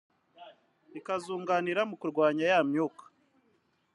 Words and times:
bikazunganira 0.93 1.81
mu 1.89 1.95
kurwanya 2.01 2.43
ya 2.51 2.59
myuka 2.69 3.03